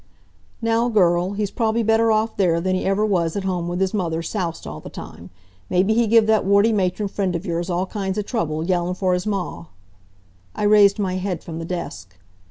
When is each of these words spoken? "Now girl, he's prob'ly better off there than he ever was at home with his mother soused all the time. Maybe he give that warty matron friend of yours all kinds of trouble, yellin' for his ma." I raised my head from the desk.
"Now 0.63 0.89
girl, 0.89 1.33
he's 1.33 1.51
prob'ly 1.51 1.83
better 1.83 2.11
off 2.11 2.35
there 2.35 2.59
than 2.59 2.73
he 2.73 2.85
ever 2.85 3.05
was 3.05 3.35
at 3.35 3.43
home 3.43 3.67
with 3.67 3.79
his 3.79 3.93
mother 3.93 4.23
soused 4.23 4.65
all 4.65 4.79
the 4.79 4.89
time. 4.89 5.29
Maybe 5.69 5.93
he 5.93 6.07
give 6.07 6.25
that 6.25 6.43
warty 6.43 6.73
matron 6.73 7.07
friend 7.07 7.35
of 7.35 7.45
yours 7.45 7.69
all 7.69 7.85
kinds 7.85 8.17
of 8.17 8.25
trouble, 8.25 8.63
yellin' 8.63 8.95
for 8.95 9.13
his 9.13 9.27
ma." 9.27 9.65
I 10.55 10.63
raised 10.63 10.97
my 10.97 11.17
head 11.17 11.43
from 11.43 11.59
the 11.59 11.65
desk. 11.65 12.17